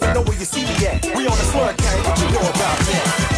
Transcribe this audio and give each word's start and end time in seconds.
never 0.00 0.14
know 0.14 0.22
where 0.22 0.38
you 0.38 0.44
see 0.44 0.62
me 0.62 0.86
at. 0.86 1.04
We 1.16 1.26
on 1.26 1.32
a 1.32 1.46
slurricane, 1.52 2.08
what 2.08 2.18
you 2.20 2.26
know 2.32 2.40
about 2.40 2.78
that? 2.78 3.35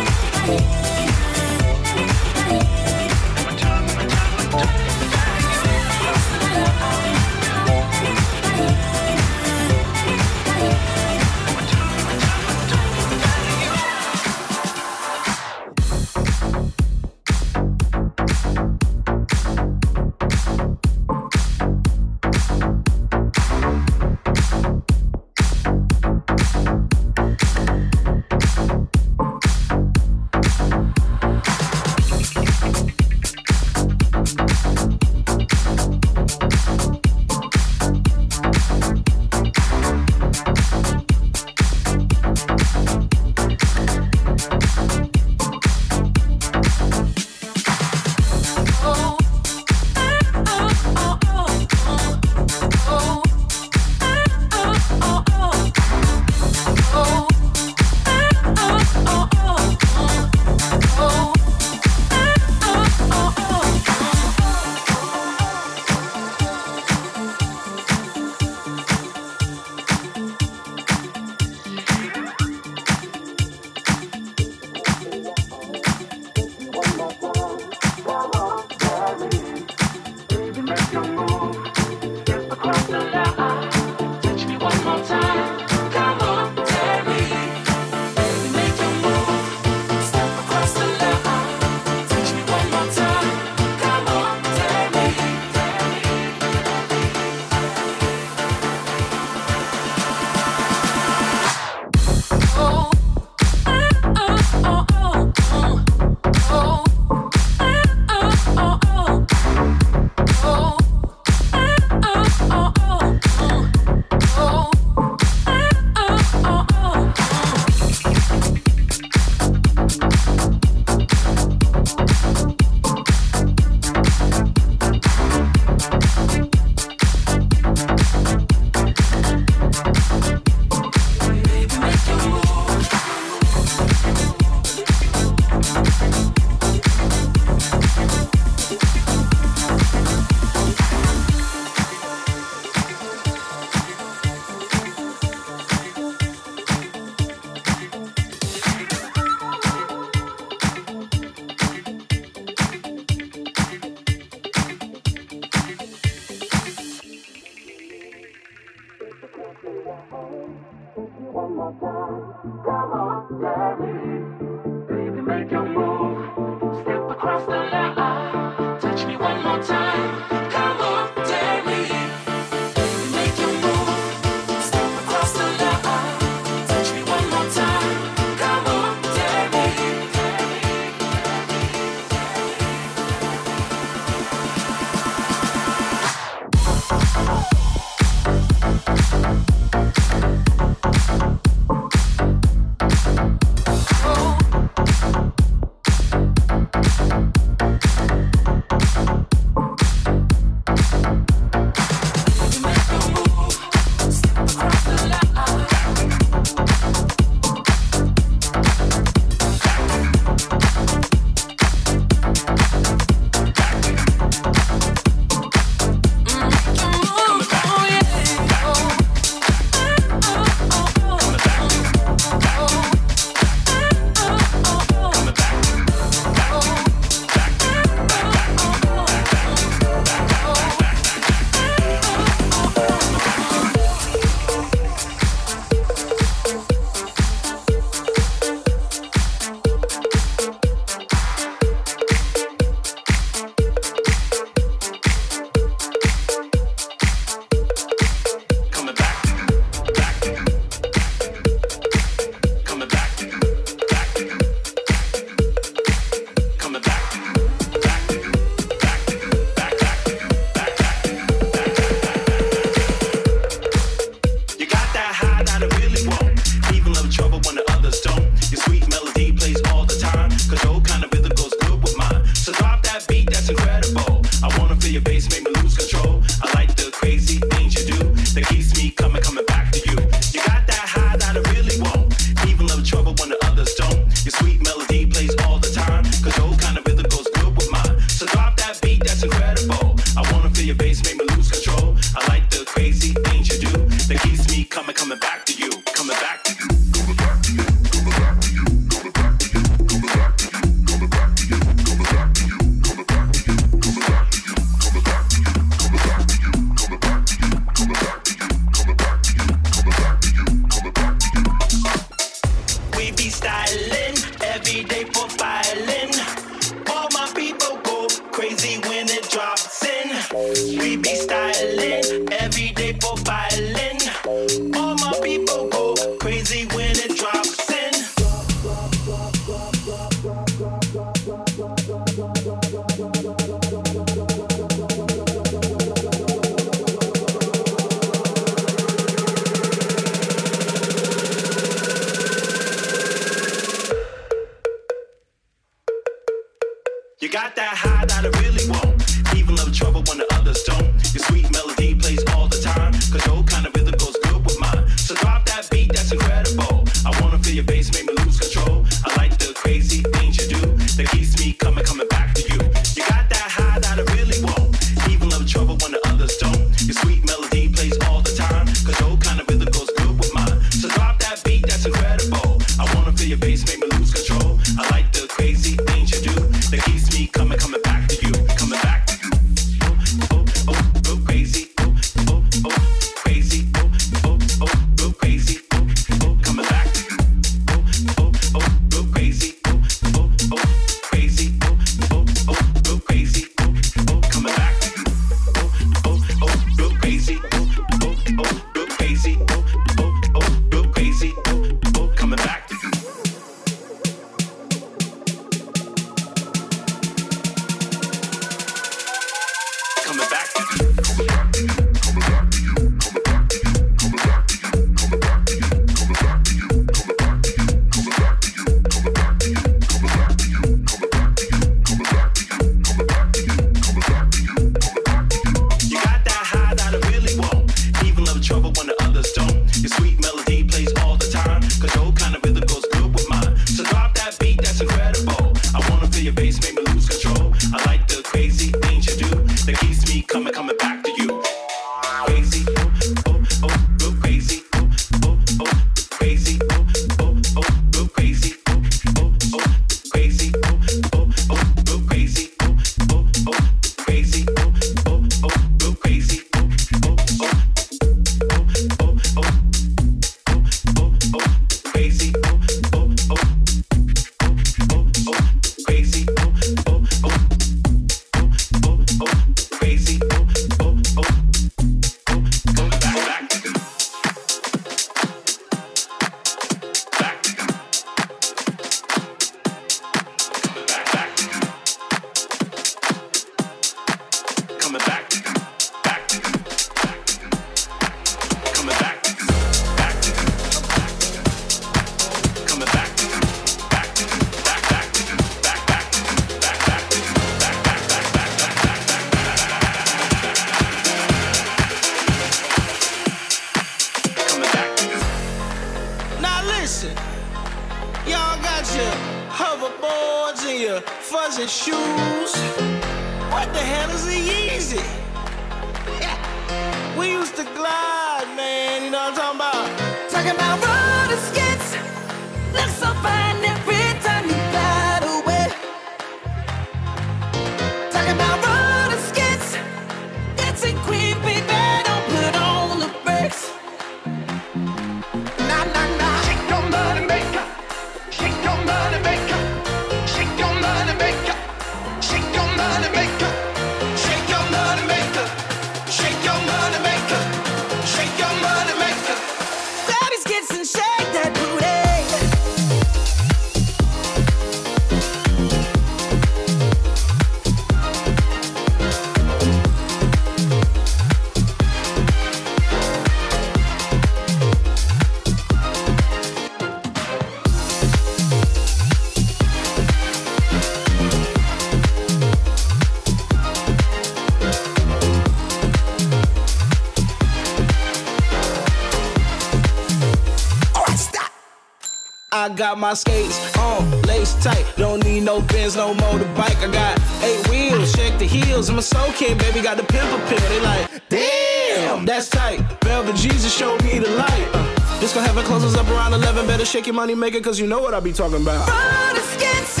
Got 582.78 582.96
my 582.96 583.12
skates 583.12 583.76
on, 583.76 584.22
lace 584.22 584.54
tight. 584.62 584.86
Don't 584.96 585.24
need 585.24 585.40
no 585.40 585.60
Benz, 585.60 585.96
no 585.96 586.14
motorbike. 586.14 586.76
I 586.76 586.92
got 586.92 587.20
eight 587.42 587.68
wheels, 587.68 588.14
check 588.14 588.38
the 588.38 588.44
heels. 588.46 588.88
I'm 588.88 588.98
a 588.98 589.02
soul 589.02 589.32
kid, 589.32 589.58
baby, 589.58 589.80
got 589.80 589.96
the 589.96 590.04
pimple 590.04 590.38
pill. 590.46 590.60
They 590.68 590.80
like, 590.80 591.28
damn, 591.28 592.24
that's 592.24 592.48
tight. 592.48 592.78
Velvet 593.02 593.34
Jesus 593.34 593.76
showed 593.76 594.02
me 594.04 594.20
the 594.20 594.30
light. 594.30 594.68
Uh, 594.72 595.18
this 595.18 595.34
gonna 595.34 595.48
have 595.48 595.58
it 595.58 595.64
closes 595.64 595.96
up 595.96 596.06
around 596.08 596.34
11. 596.34 596.68
Better 596.68 596.84
shake 596.84 597.08
your 597.08 597.16
money 597.16 597.34
maker, 597.34 597.60
cause 597.60 597.80
you 597.80 597.88
know 597.88 598.00
what 598.00 598.14
I 598.14 598.20
be 598.20 598.32
talking 598.32 598.62
about. 598.62 598.88
Roller 598.88 599.42
skits. 599.42 600.00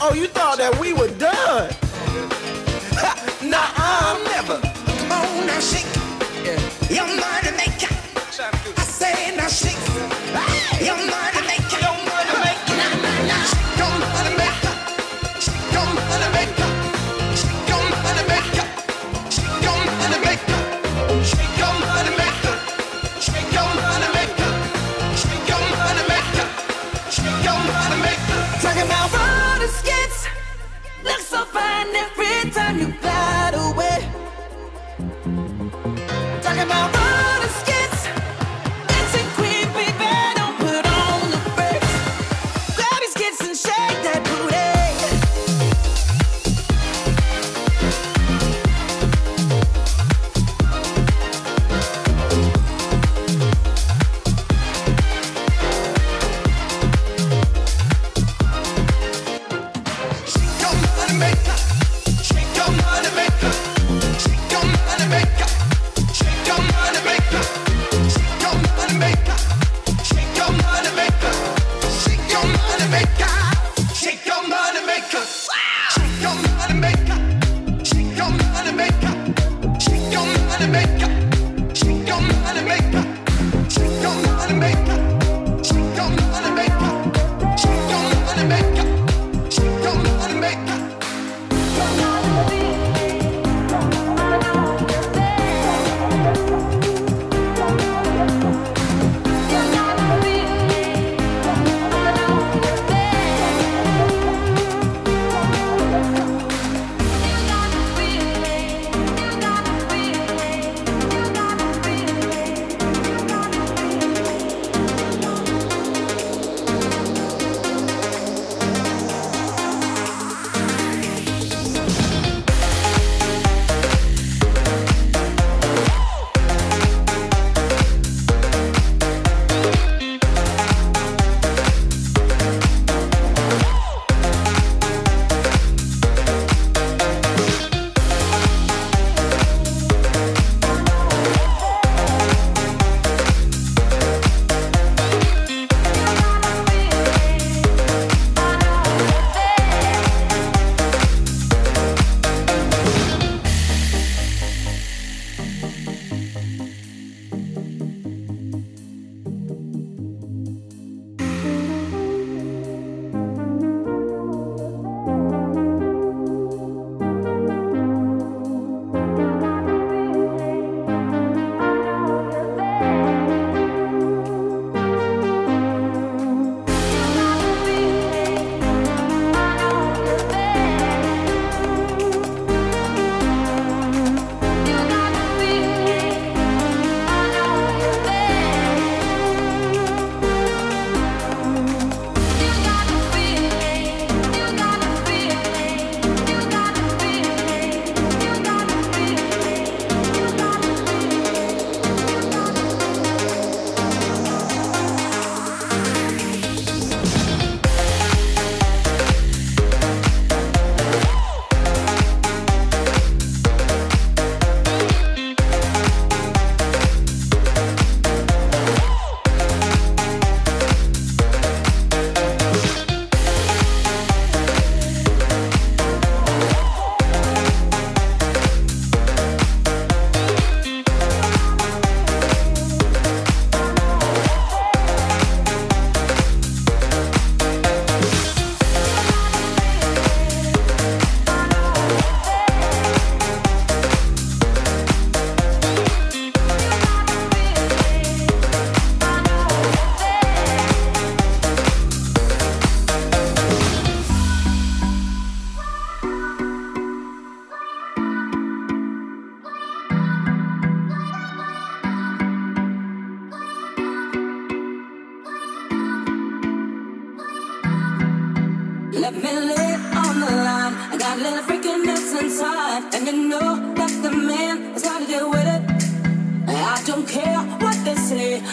oh, 0.00 0.12
you 0.14 0.28
thought 0.28 0.58
that 0.58 0.78
we 0.78 0.92
were 0.92 1.10
done? 1.18 1.68
nah, 3.50 3.66
I'm 3.76 4.22
never. 4.30 4.60
Come 4.60 5.12
on 5.12 5.46
now, 5.48 5.58
shake. 5.58 5.86
Yeah. 6.44 6.60
Your 6.94 7.06
money 7.06 7.50
maker. 7.56 7.92
I 8.76 8.84
say 8.84 9.34
now 9.36 9.48
shake. 9.48 9.91
Time 32.52 32.78
you 32.78 32.92
away. 33.54 33.71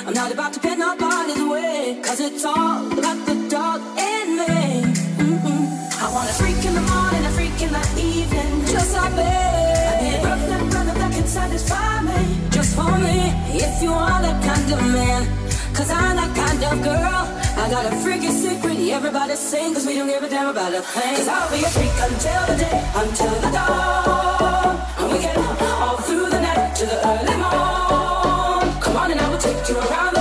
I'm 0.05 0.13
not 0.13 0.31
about 0.31 0.53
to 0.53 0.59
pin 0.59 0.79
nobody's 0.79 1.41
way, 1.43 1.99
cause 2.03 2.19
it's 2.19 2.45
all 2.45 2.85
about 2.91 3.19
the 3.25 3.35
dog 3.49 3.81
in 3.97 4.27
me. 4.37 4.85
Mm-mm. 5.17 5.63
I 6.01 6.05
want 6.13 6.29
a 6.29 6.33
freak 6.33 6.61
in 6.63 6.73
the 6.75 6.85
morning, 6.93 7.25
a 7.25 7.31
freak 7.37 7.61
in 7.61 7.71
the 7.73 7.85
evening, 7.97 8.65
just 8.65 8.93
like 8.95 9.13
me. 9.13 9.23
I 9.23 9.93
need 10.01 10.15
a 10.19 10.21
girlfriend, 10.21 10.69
brother 10.71 10.93
that 10.93 11.11
can 11.11 11.27
satisfy 11.27 12.01
me, 12.01 12.19
just 12.49 12.75
for 12.75 12.91
me. 12.99 13.33
If 13.65 13.81
you 13.81 13.91
are 13.91 14.21
that 14.21 14.39
kind 14.43 14.69
of 14.73 14.81
man, 14.93 15.21
cause 15.73 15.89
I'm 15.89 16.15
that 16.17 16.31
kind 16.35 16.61
of 16.69 16.83
girl. 16.83 17.23
I 17.59 17.69
got 17.69 17.85
a 17.91 17.95
freaky 17.97 18.29
secret, 18.29 18.77
everybody 18.89 19.35
sing, 19.35 19.73
cause 19.73 19.85
we 19.85 19.95
don't 19.95 20.07
give 20.07 20.23
a 20.23 20.29
damn 20.29 20.49
about 20.49 20.73
a 20.73 20.81
thing. 20.81 21.15
Cause 21.17 21.27
I'll 21.27 21.49
be 21.51 21.63
a 21.63 21.69
freak 21.69 21.97
until 22.07 22.41
the 22.49 22.55
day, 22.61 22.77
until 22.95 23.35
the 23.43 23.51
dawn. 23.57 24.79
And 24.99 25.11
we 25.11 25.19
can 25.19 25.37
all 25.81 25.97
through 25.97 26.29
the 26.29 26.41
night 26.41 26.75
to 26.77 26.85
the 26.85 26.97
early 27.07 27.37
morn. 27.37 28.08
Come 28.89 28.97
on 28.97 29.11
and 29.11 29.21
I 29.21 29.29
will 29.29 29.37
take 29.37 29.69
you 29.69 29.77
around 29.77 30.18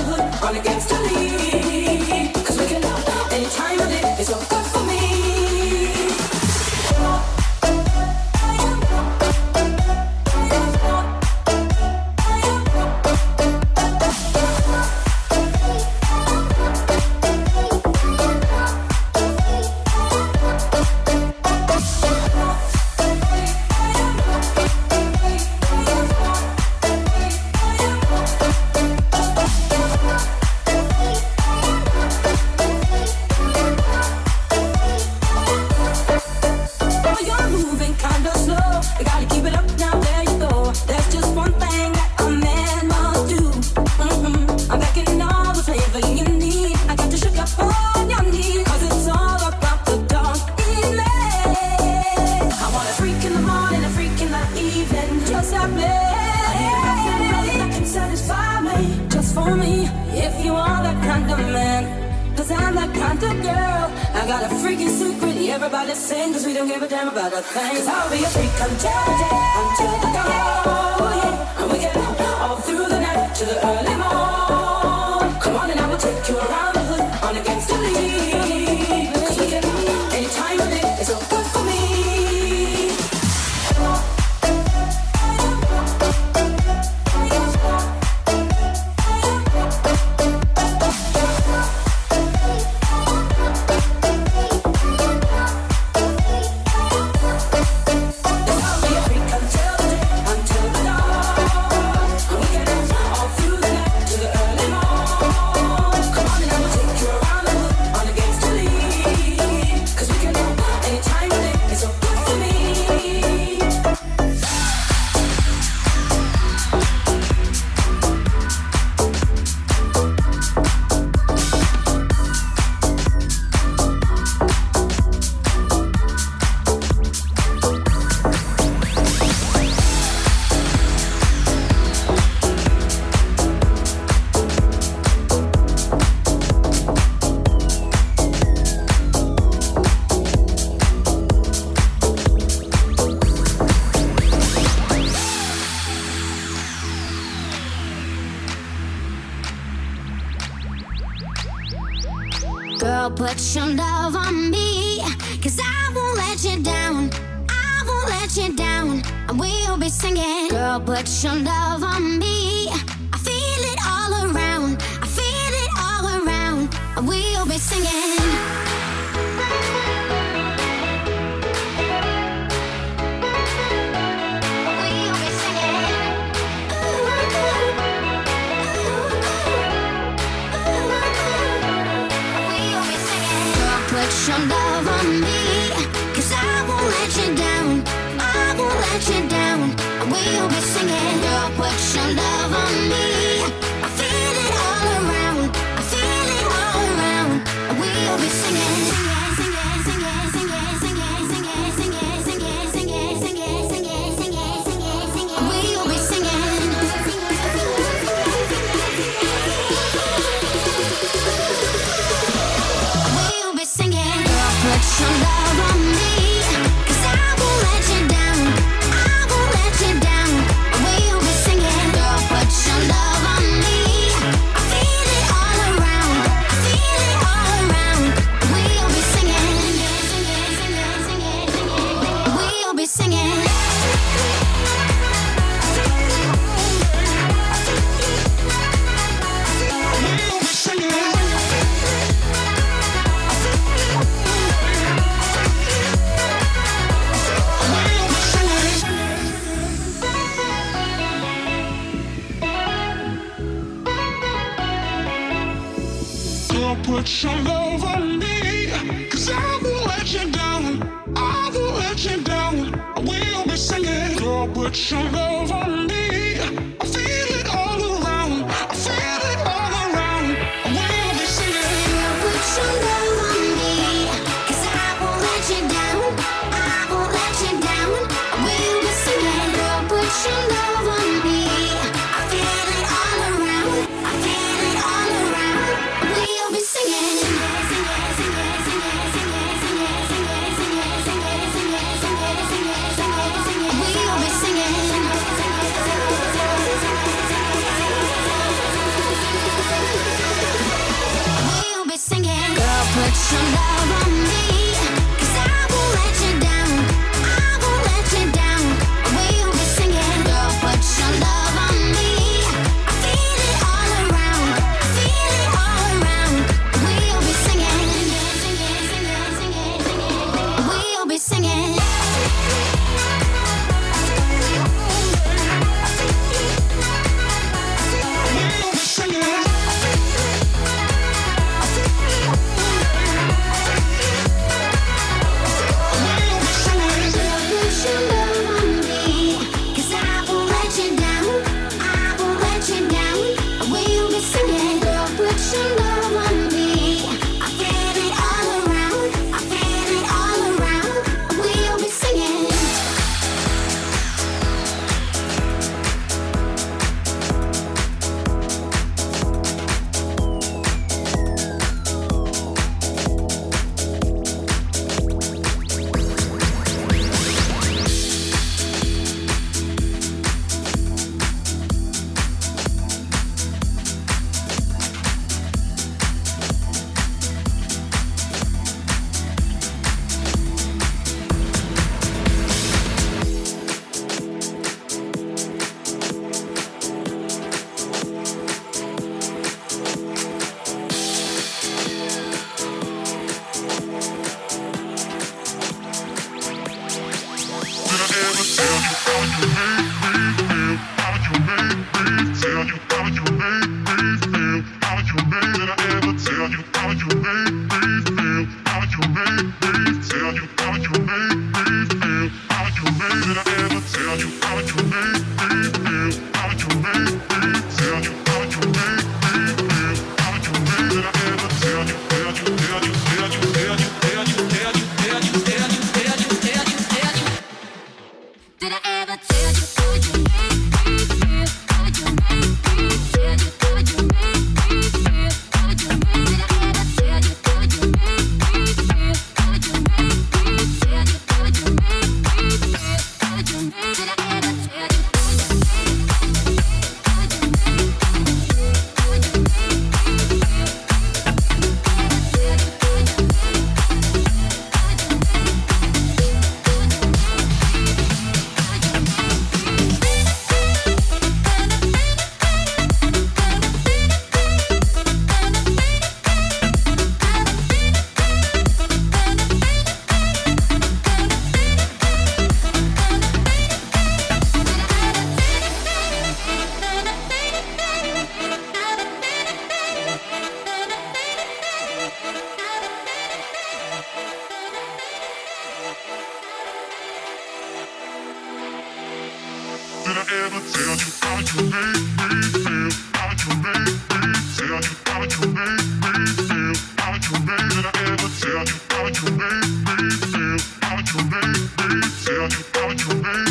tell 502.29 502.47
you 502.47 502.65
how 502.75 502.91
you 502.91 503.23
made 503.23 503.48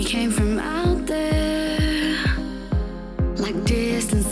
we 0.00 0.06
came 0.06 0.30
from 0.30 0.58
out 0.58 1.04
there, 1.04 2.16
like 3.36 3.64
distant 3.66 4.24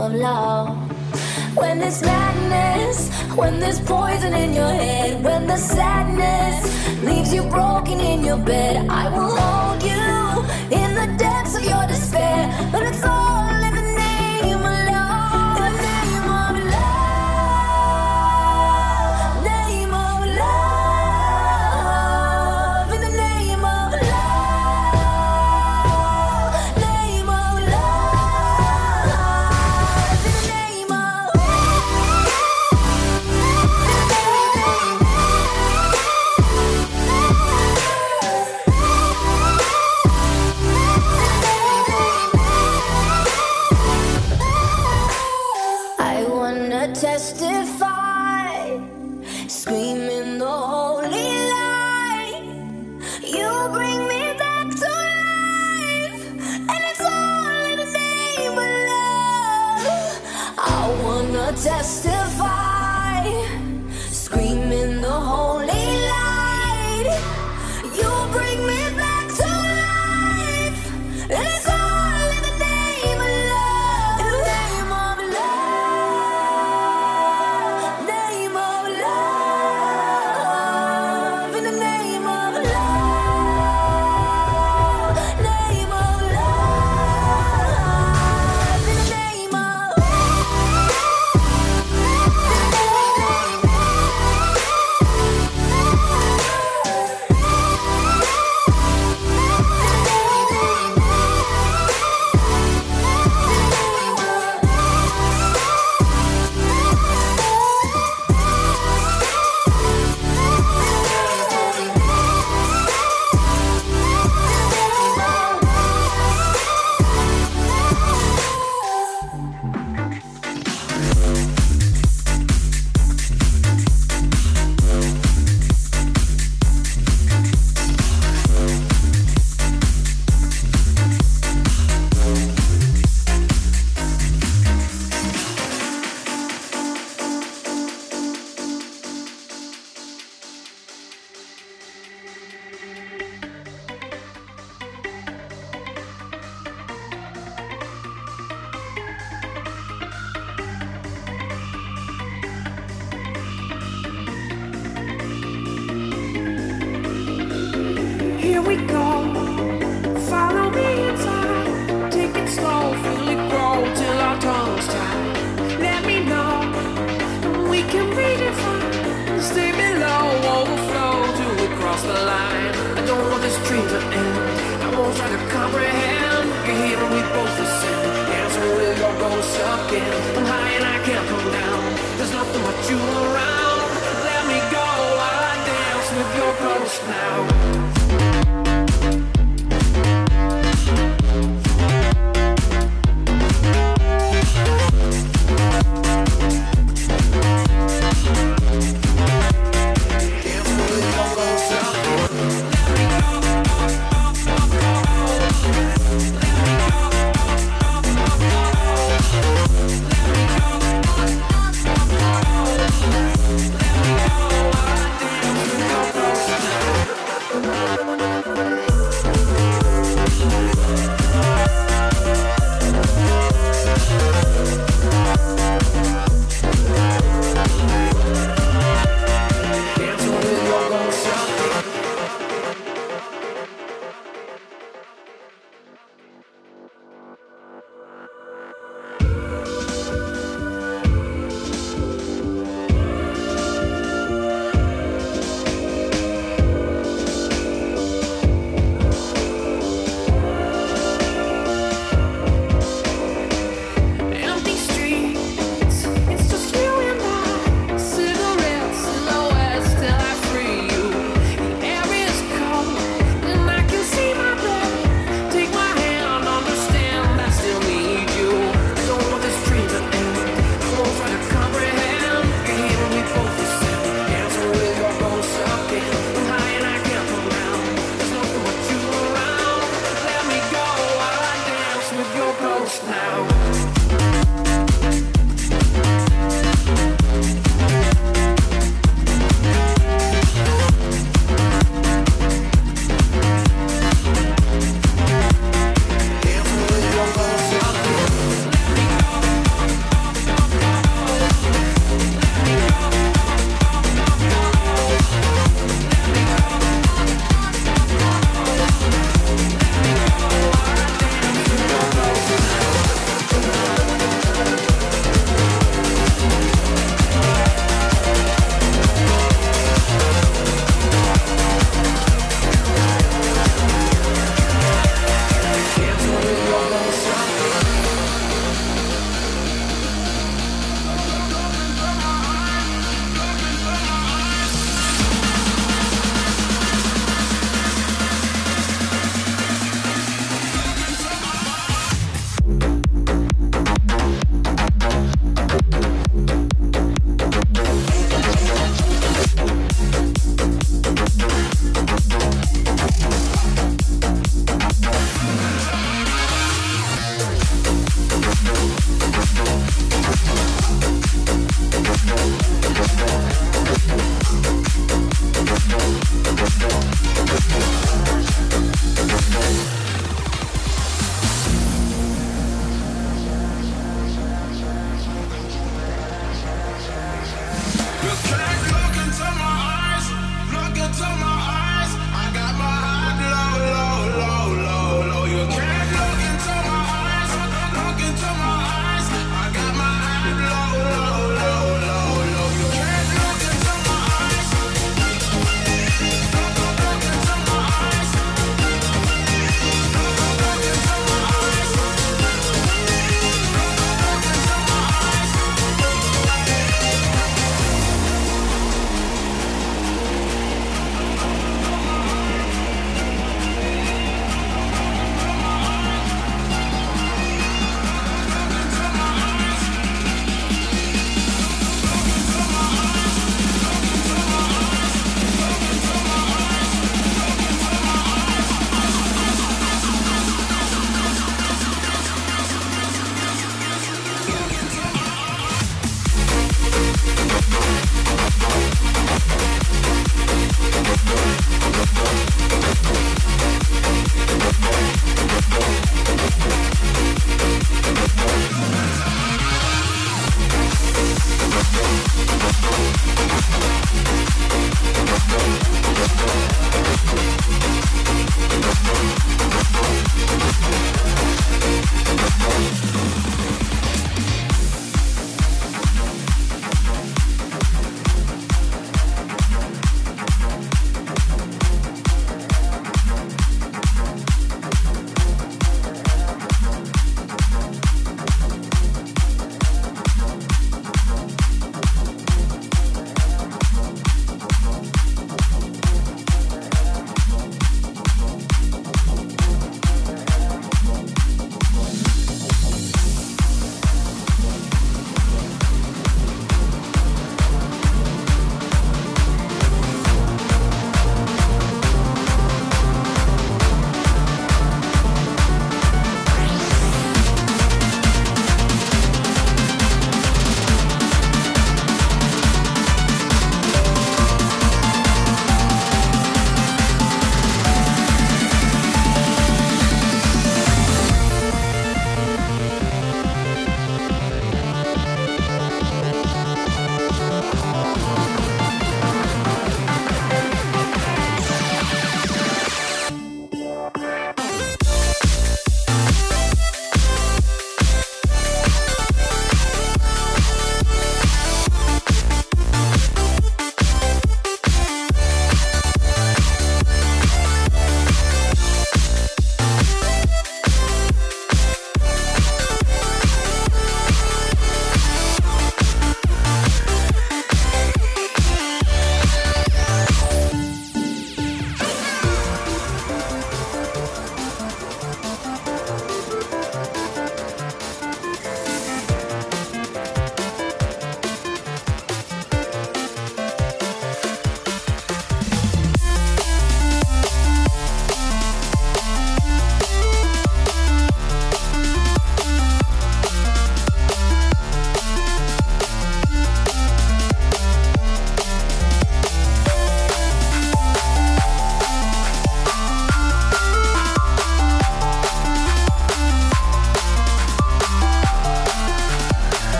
of 0.00 0.14
love. 0.14 0.68
When 1.56 1.78
there's 1.78 2.02
madness, 2.02 3.10
when 3.36 3.60
there's 3.60 3.80
poison 3.80 4.32
in 4.32 4.54
your 4.54 4.72
head, 4.84 5.22
when 5.22 5.46
the 5.46 5.56
sadness 5.56 6.58
leaves 7.04 7.34
you 7.34 7.42
broken 7.42 8.00
in 8.00 8.24
your 8.24 8.38
bed, 8.38 8.86
I 8.88 9.08
will 9.14 9.36
hold 9.36 9.82
you 9.82 10.78
in 10.78 10.94
the 10.94 11.08
depths 11.18 11.54
of 11.56 11.64
your 11.64 11.86
despair. 11.86 12.48
But 12.72 12.82
it's 12.84 13.04
all 13.04 13.29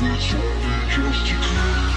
Just 0.00 1.26
to 1.26 1.34
they. 1.34 1.87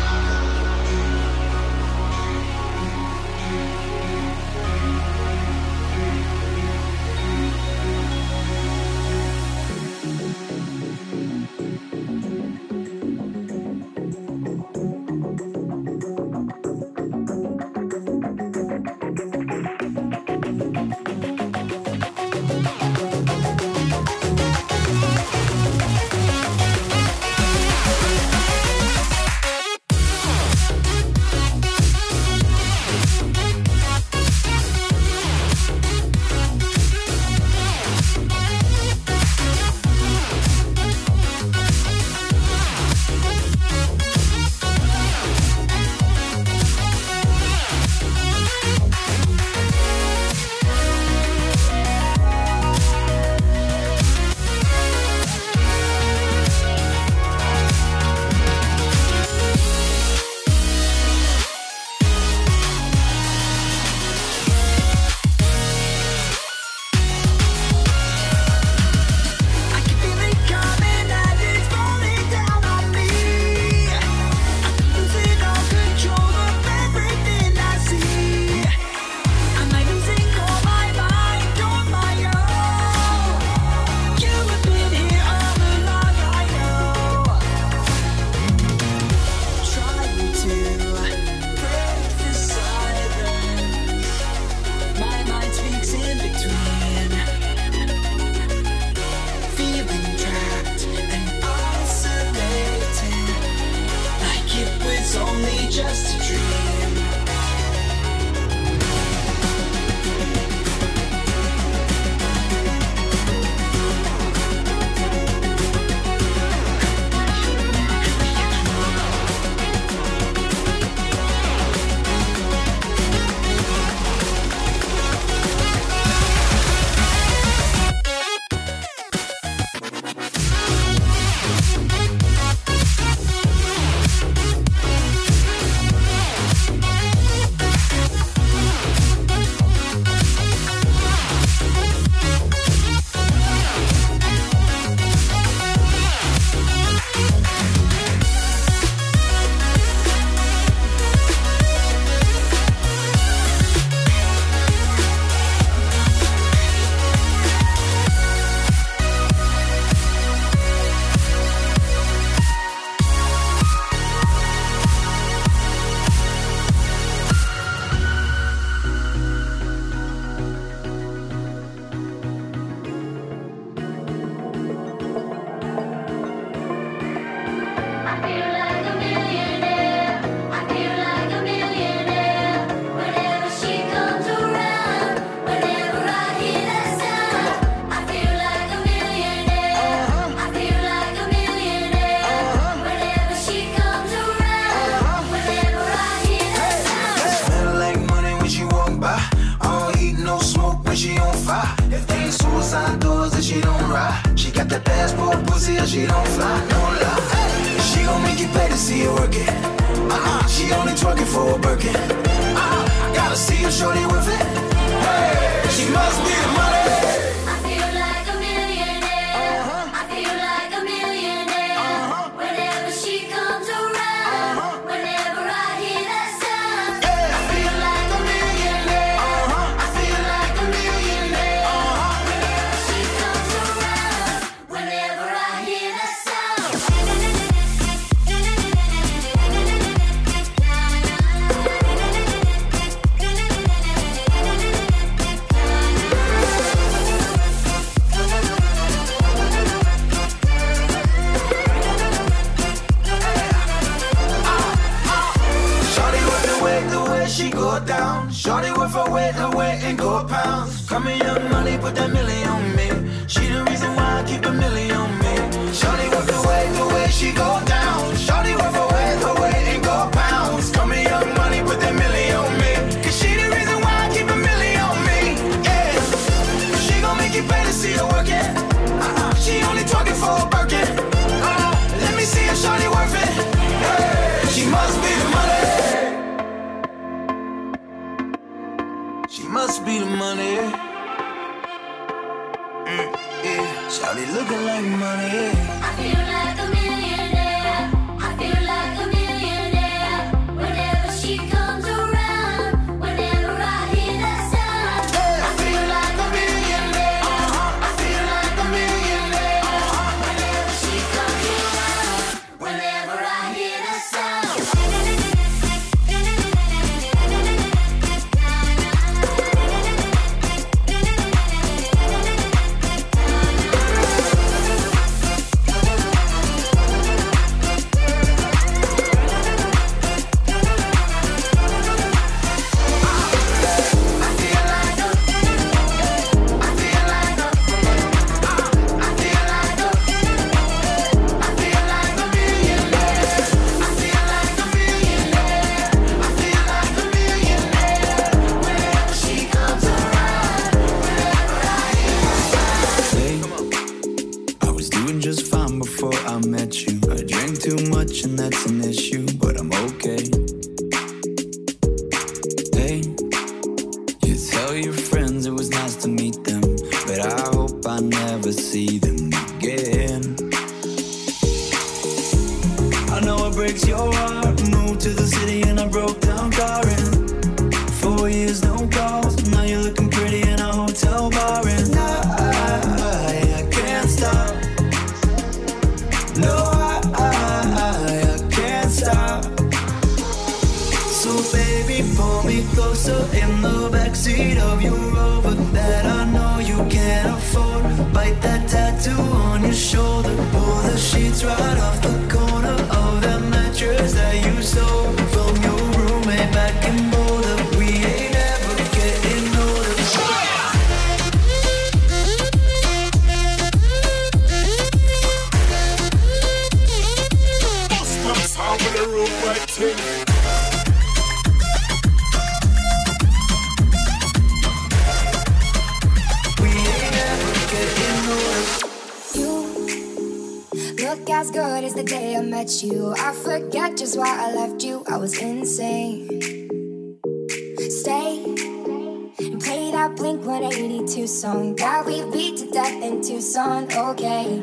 on, 443.62 443.83
okay. 443.93 444.62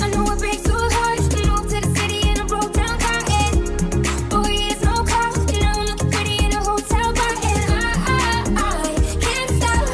I 0.00 0.08
know 0.08 0.24
it 0.32 0.38
breaks 0.38 0.62
to 0.62 0.72
the 0.72 1.80
city 1.96 2.28
in 2.30 2.40
a 2.40 2.46
broke 2.46 2.72
down 2.72 2.98
car. 2.98 3.20
Eh. 3.28 3.50
Oh, 3.52 3.58
and 4.00 4.30
boy, 4.30 4.48
it's 4.48 4.82
no 4.82 5.04
car. 5.04 5.30
And 5.54 5.64
I'm 5.68 5.84
looking 5.86 6.10
pretty 6.10 6.36
in 6.44 6.52
a 6.52 6.60
hotel 6.64 7.12
bar. 7.12 7.34
Eh. 7.44 7.60
And 8.16 8.58
I, 8.58 8.94
can't 9.24 9.50
stop. 9.58 9.84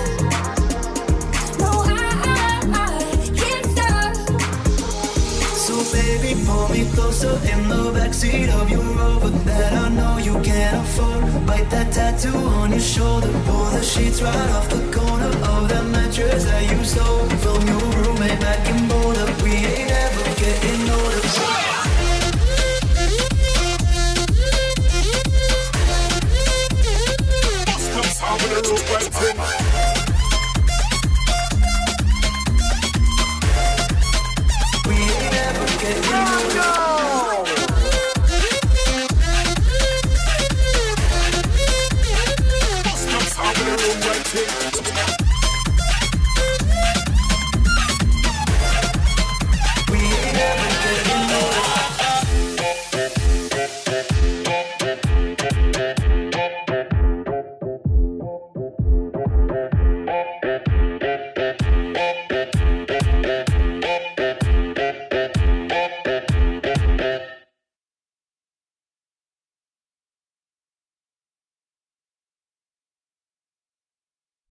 No, 1.63 1.71
I, 1.85 2.79
can't 3.41 3.67
stop. 3.75 4.15
So, 5.65 5.75
baby, 5.93 6.31
pull 6.47 6.69
me 6.69 6.85
closer 6.95 7.35
in 7.53 7.69
the 7.69 7.91
backseat 7.97 8.51
of 8.61 8.71
your 8.71 8.87
rover 9.01 9.31
that 9.51 9.73
I 9.73 9.89
know 9.89 10.19
you 10.19 10.41
can't 10.43 10.77
afford. 10.85 11.25
Bite 11.47 11.71
that 11.71 11.93
tattoo 11.93 12.39
on 12.61 12.71
your 12.71 12.81
shoulder. 12.81 13.33
Pull 13.47 13.65
the 13.71 13.83
sheets 13.83 14.23
right 14.23 14.51
off 14.51 14.69
the 14.69 14.86